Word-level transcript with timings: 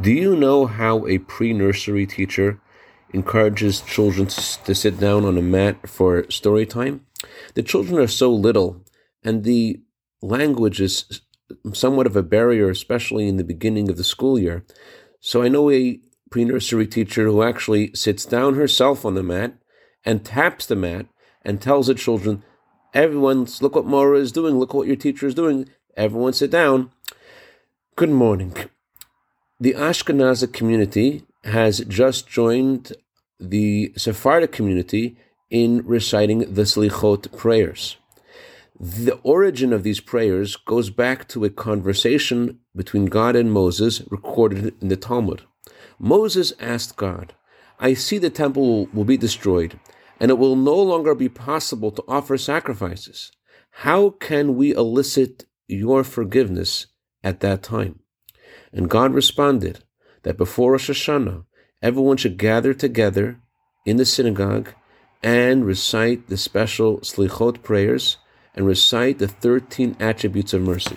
Do 0.00 0.12
you 0.12 0.36
know 0.36 0.66
how 0.66 1.08
a 1.08 1.18
pre 1.18 1.52
nursery 1.52 2.06
teacher 2.06 2.60
encourages 3.12 3.80
children 3.80 4.28
to, 4.28 4.74
sit 4.74 5.00
down 5.00 5.24
on 5.24 5.36
a 5.36 5.42
mat 5.42 5.88
for 5.88 6.30
story 6.30 6.66
time? 6.66 7.04
The 7.54 7.64
children 7.64 7.98
are 7.98 8.06
so 8.06 8.32
little, 8.32 8.84
and 9.24 9.42
the 9.42 9.80
language 10.22 10.80
is 10.80 11.22
somewhat 11.72 12.06
of 12.06 12.14
a 12.14 12.22
barrier, 12.22 12.70
especially 12.70 13.26
in 13.26 13.38
the 13.38 13.44
beginning 13.44 13.90
of 13.90 13.96
the 13.96 14.04
school 14.04 14.38
year. 14.38 14.64
So 15.18 15.42
I 15.42 15.48
know 15.48 15.68
a 15.68 15.98
pre 16.30 16.44
nursery 16.44 16.86
teacher 16.86 17.24
who 17.24 17.42
actually 17.42 17.92
sits 17.94 18.24
down 18.24 18.54
herself 18.54 19.04
on 19.04 19.16
the 19.16 19.24
mat 19.24 19.54
and 20.04 20.24
taps 20.24 20.64
the 20.66 20.76
mat 20.76 21.06
and 21.44 21.60
tells 21.60 21.88
the 21.88 21.94
children, 21.94 22.44
Everyone, 22.94 23.48
look 23.60 23.74
what 23.74 23.84
Mora 23.84 24.20
is 24.20 24.30
doing, 24.30 24.60
look 24.60 24.74
what 24.74 24.86
your 24.86 24.96
teacher 24.96 25.26
is 25.26 25.34
doing. 25.34 25.68
Everyone 25.96 26.34
sit 26.34 26.52
down. 26.52 26.92
Good 27.96 28.10
morning. 28.10 28.54
The 29.60 29.74
Ashkenazi 29.74 30.52
community 30.52 31.24
has 31.42 31.80
just 31.80 32.28
joined 32.28 32.92
the 33.40 33.92
Sephardic 33.96 34.52
community 34.52 35.16
in 35.50 35.84
reciting 35.84 36.54
the 36.54 36.62
Slichot 36.62 37.36
prayers. 37.36 37.96
The 38.78 39.18
origin 39.24 39.72
of 39.72 39.82
these 39.82 39.98
prayers 39.98 40.54
goes 40.54 40.90
back 40.90 41.26
to 41.28 41.44
a 41.44 41.50
conversation 41.50 42.60
between 42.76 43.06
God 43.06 43.34
and 43.34 43.50
Moses 43.50 44.00
recorded 44.12 44.80
in 44.80 44.86
the 44.86 44.96
Talmud. 44.96 45.42
Moses 45.98 46.52
asked 46.60 46.94
God, 46.94 47.34
I 47.80 47.94
see 47.94 48.18
the 48.18 48.30
temple 48.30 48.86
will 48.94 49.04
be 49.04 49.16
destroyed, 49.16 49.80
and 50.20 50.30
it 50.30 50.38
will 50.38 50.54
no 50.54 50.80
longer 50.80 51.16
be 51.16 51.28
possible 51.28 51.90
to 51.90 52.04
offer 52.06 52.38
sacrifices. 52.38 53.32
How 53.70 54.10
can 54.10 54.56
we 54.56 54.72
elicit 54.72 55.46
your 55.66 56.04
forgiveness 56.04 56.86
at 57.24 57.40
that 57.40 57.64
time? 57.64 57.98
And 58.72 58.90
God 58.90 59.14
responded 59.14 59.84
that 60.22 60.36
before 60.36 60.72
Rosh 60.72 60.90
Hashanah, 60.90 61.44
everyone 61.82 62.16
should 62.16 62.38
gather 62.38 62.74
together 62.74 63.38
in 63.86 63.96
the 63.96 64.04
synagogue 64.04 64.74
and 65.22 65.64
recite 65.64 66.28
the 66.28 66.36
special 66.36 66.98
slichot 66.98 67.62
prayers 67.62 68.18
and 68.54 68.66
recite 68.66 69.18
the 69.18 69.28
13 69.28 69.96
attributes 70.00 70.52
of 70.52 70.62
mercy. 70.62 70.96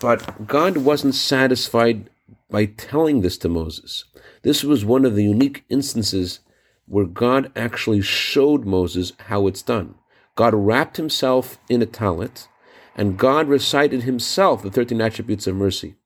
But 0.00 0.46
God 0.46 0.78
wasn't 0.78 1.14
satisfied 1.14 2.10
by 2.50 2.66
telling 2.66 3.20
this 3.20 3.38
to 3.38 3.48
Moses. 3.48 4.04
This 4.42 4.64
was 4.64 4.84
one 4.84 5.04
of 5.04 5.14
the 5.14 5.24
unique 5.24 5.64
instances 5.68 6.40
where 6.86 7.04
God 7.04 7.52
actually 7.54 8.00
showed 8.00 8.64
Moses 8.64 9.12
how 9.26 9.46
it's 9.46 9.62
done. 9.62 9.94
God 10.34 10.54
wrapped 10.54 10.96
himself 10.96 11.58
in 11.68 11.82
a 11.82 11.86
talit, 11.86 12.48
and 12.96 13.18
God 13.18 13.46
recited 13.46 14.02
himself 14.02 14.62
the 14.62 14.70
13 14.70 15.00
attributes 15.00 15.46
of 15.46 15.54
mercy. 15.54 15.96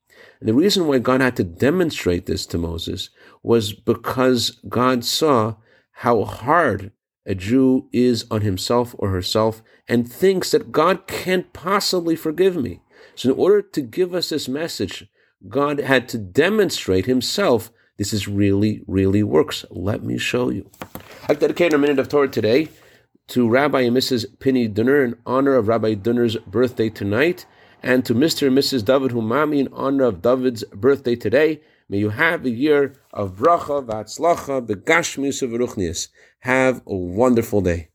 And 0.40 0.48
the 0.48 0.54
reason 0.54 0.86
why 0.86 0.98
God 0.98 1.20
had 1.20 1.36
to 1.36 1.44
demonstrate 1.44 2.26
this 2.26 2.46
to 2.46 2.58
Moses 2.58 3.10
was 3.42 3.72
because 3.72 4.60
God 4.68 5.04
saw 5.04 5.56
how 5.92 6.24
hard 6.24 6.92
a 7.26 7.34
Jew 7.34 7.88
is 7.92 8.26
on 8.30 8.42
himself 8.42 8.94
or 8.98 9.10
herself 9.10 9.62
and 9.88 10.10
thinks 10.10 10.50
that 10.50 10.72
God 10.72 11.06
can't 11.06 11.52
possibly 11.52 12.16
forgive 12.16 12.56
me. 12.56 12.80
So, 13.14 13.30
in 13.30 13.38
order 13.38 13.62
to 13.62 13.80
give 13.80 14.14
us 14.14 14.30
this 14.30 14.48
message, 14.48 15.08
God 15.48 15.78
had 15.78 16.08
to 16.10 16.18
demonstrate 16.18 17.06
himself 17.06 17.70
this 17.96 18.12
is 18.12 18.26
really, 18.26 18.82
really 18.88 19.22
works. 19.22 19.64
Let 19.70 20.02
me 20.02 20.18
show 20.18 20.50
you. 20.50 20.68
I've 21.28 21.38
dedicated 21.38 21.74
a 21.74 21.78
minute 21.78 22.00
of 22.00 22.08
Torah 22.08 22.28
today 22.28 22.68
to 23.28 23.48
Rabbi 23.48 23.82
and 23.82 23.96
Mrs. 23.96 24.26
Pinny 24.40 24.66
Dunner 24.66 25.04
in 25.04 25.16
honor 25.24 25.54
of 25.54 25.68
Rabbi 25.68 25.94
Dunner's 25.94 26.36
birthday 26.38 26.90
tonight 26.90 27.46
and 27.84 28.02
to 28.06 28.14
Mr. 28.14 28.46
and 28.46 28.56
Mrs. 28.56 28.82
David 28.82 29.10
Humami 29.10 29.58
in 29.60 29.68
honor 29.70 30.04
of 30.04 30.22
David's 30.22 30.64
birthday 30.72 31.14
today. 31.14 31.60
May 31.86 31.98
you 31.98 32.08
have 32.08 32.46
a 32.46 32.50
year 32.50 32.94
of 33.12 33.36
bracha, 33.36 33.84
vatzlacha, 33.84 34.66
begashmius, 34.66 35.42
of 35.42 36.08
Have 36.40 36.80
a 36.86 36.96
wonderful 36.96 37.60
day. 37.60 37.90